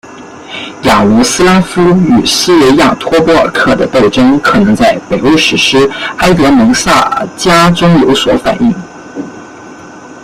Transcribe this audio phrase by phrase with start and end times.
[0.85, 5.77] 雅罗斯拉夫与斯维亚托波尔克的斗争可能在北欧史诗
[6.17, 8.73] 埃德蒙萨迦中有所反映。